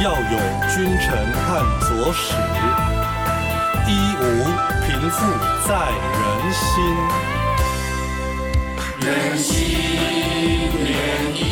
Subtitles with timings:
[0.00, 0.38] 要有
[0.72, 2.32] 君臣看佐使，
[3.88, 4.22] 一无
[4.86, 5.26] 贫富
[5.66, 5.74] 在
[6.14, 6.64] 人心。
[9.00, 9.56] 人心
[10.84, 10.88] 连
[11.34, 11.42] 意，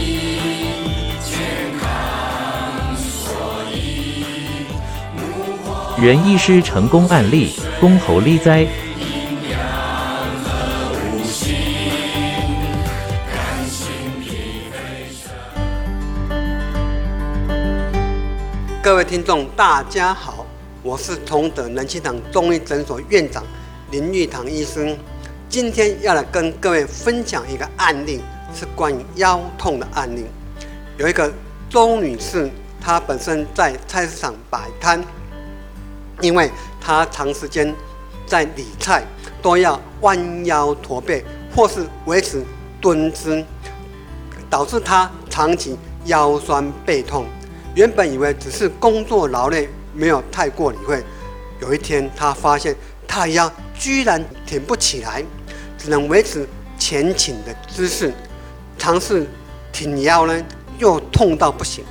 [1.25, 1.35] 健
[1.81, 3.35] 康所
[3.75, 3.77] 依。
[5.99, 8.65] 袁医师成功案例：公侯利灾。
[18.87, 20.47] 各位听众，大家好，
[20.81, 23.43] 我是同德仁气堂中医诊所院长
[23.91, 24.97] 林玉堂医生。
[25.49, 28.23] 今天要来跟各位分享一个案例，
[28.55, 30.25] 是关于腰痛的案例。
[30.99, 31.33] 有一个
[31.69, 32.49] 周女士，
[32.81, 35.03] 她本身在菜市场摆摊，
[36.21, 36.49] 因为
[36.81, 37.75] 她长时间
[38.25, 39.03] 在理菜，
[39.43, 42.41] 都要弯腰驼背或是维持
[42.81, 43.45] 蹲姿，
[44.49, 47.27] 导致她长期腰酸背痛。
[47.77, 51.05] 原本以为只是工作劳累，没有太过理会。
[51.61, 52.75] 有一天，他发现
[53.07, 55.23] 他腰居然挺不起来，
[55.77, 58.15] 只能维持前倾的姿势。
[58.79, 59.27] 尝试
[59.73, 60.43] 挺腰呢，
[60.79, 61.85] 又痛到不行。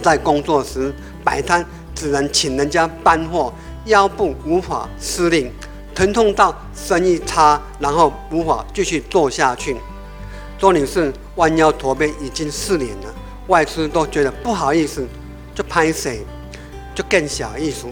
[0.00, 0.90] 在工作时
[1.22, 1.62] 摆摊，
[1.94, 3.52] 只能请人家搬货，
[3.84, 5.52] 腰部无法施令，
[5.94, 9.76] 疼痛到生意差，然后无法继续做下去。
[10.58, 13.14] 周女士弯腰驼背已经四年了。
[13.50, 15.04] 外出都觉得不好意思，
[15.56, 16.20] 就拍谁，
[16.94, 17.86] 就更小意思。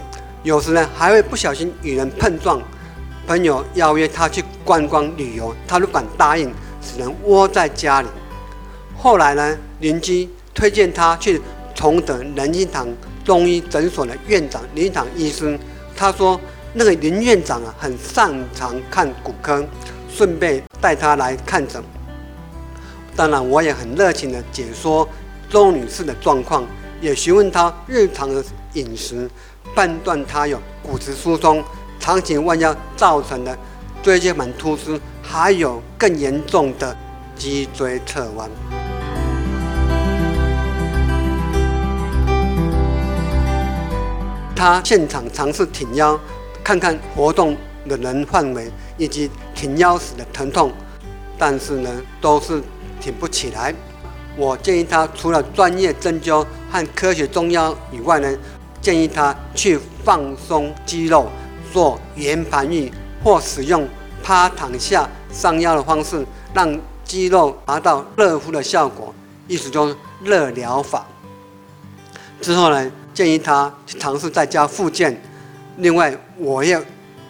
[0.45, 2.63] 有时呢，还会不小心与人碰撞。
[3.27, 8.09] 朋友邀约他去观光旅游，他都不敢答应，只能窝在家里。
[8.97, 11.43] 后来呢，邻居推荐他去
[11.75, 12.87] 崇德仁心堂
[13.25, 15.59] 中医诊所的院长林堂医生。
[15.97, 16.41] 他说
[16.73, 19.67] 那个林院长啊，很擅长看骨科，
[20.09, 21.83] 顺便带他来看诊。
[23.17, 25.07] 当然，我也很热情的解说。
[25.51, 26.65] 周女士的状况，
[27.01, 29.29] 也询问她日常的饮食，
[29.75, 31.65] 判断她有骨质疏松、
[31.99, 33.57] 长期弯腰造成的
[34.03, 36.95] 椎间盘突出，还有更严重的
[37.35, 38.51] 脊椎侧弯。
[44.55, 46.19] 她现场尝试挺腰，
[46.63, 47.57] 看看活动
[47.89, 50.73] 的人范围以及挺腰时的疼痛，
[51.39, 51.91] 但是呢，
[52.21, 52.61] 都是
[53.01, 53.73] 挺不起来。
[54.39, 58.39] 我建议他除了专业针灸和科学中药以外呢，
[58.81, 61.29] 建议他去放松肌肉，
[61.73, 62.91] 做圆盘浴
[63.25, 63.87] 或使用
[64.23, 69.13] 趴躺下上腰的方式，让肌肉达到热敷的效果，
[69.49, 71.05] 意思就是热疗法。
[72.41, 75.21] 之后呢，建议他去尝试在家复健。
[75.79, 76.81] 另外，我也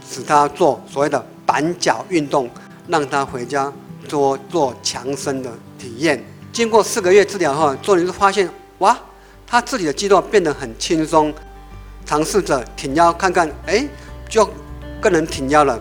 [0.07, 2.51] 使他做所谓的板脚运动，
[2.87, 3.73] 让他回家
[4.09, 6.23] 多做强身的体验。
[6.53, 8.49] 经过四个月治疗后，周女士发现，
[8.79, 8.99] 哇，
[9.47, 11.33] 她自己的肌肉变得很轻松。
[12.05, 13.87] 尝试着挺腰看看，哎，
[14.29, 14.49] 就
[15.01, 15.79] 更能挺腰了。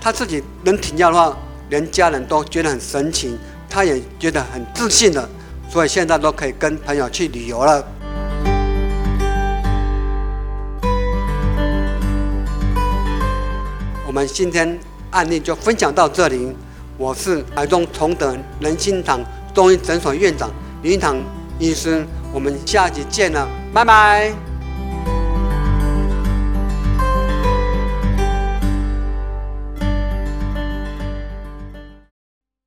[0.00, 1.36] 她自己能挺腰的话，
[1.68, 3.38] 连家人都觉得很神奇，
[3.68, 5.28] 她也觉得很自信了。
[5.68, 7.84] 所以现在都可以跟朋友去旅游了。
[14.06, 14.78] 我们今天
[15.10, 16.56] 案例就分享到这里。
[16.96, 19.20] 我是台中崇德仁心堂。
[19.56, 20.50] 中医诊所院长
[20.82, 21.16] 林堂
[21.58, 24.45] 医生，我们下集见了，拜拜。